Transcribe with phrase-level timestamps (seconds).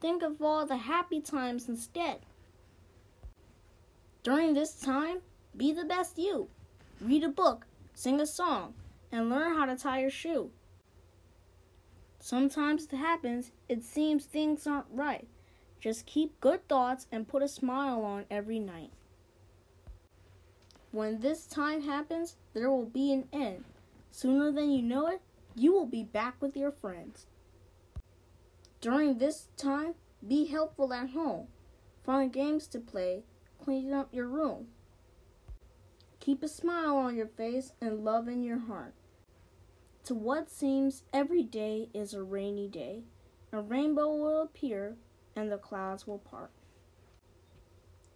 [0.00, 2.18] Think of all the happy times instead.
[4.24, 5.18] During this time,
[5.54, 6.48] be the best you.
[6.98, 8.72] Read a book, sing a song,
[9.12, 10.50] and learn how to tie your shoe.
[12.20, 15.28] Sometimes it happens, it seems things aren't right.
[15.78, 18.92] Just keep good thoughts and put a smile on every night.
[20.90, 23.64] When this time happens, there will be an end.
[24.10, 25.20] Sooner than you know it,
[25.54, 27.26] you will be back with your friends.
[28.80, 29.96] During this time,
[30.26, 31.48] be helpful at home.
[32.02, 33.24] Find games to play
[33.64, 34.66] clean up your room.
[36.20, 38.94] Keep a smile on your face and love in your heart.
[40.04, 43.04] To what seems every day is a rainy day,
[43.52, 44.96] a rainbow will appear
[45.34, 46.50] and the clouds will part.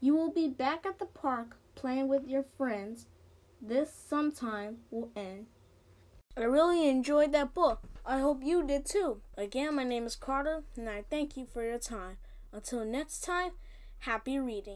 [0.00, 3.06] You will be back at the park playing with your friends.
[3.62, 5.46] This sometime will end.
[6.36, 7.82] I really enjoyed that book.
[8.04, 9.20] I hope you did too.
[9.36, 12.18] Again, my name is Carter, and I thank you for your time.
[12.52, 13.52] Until next time,
[14.00, 14.74] happy reading.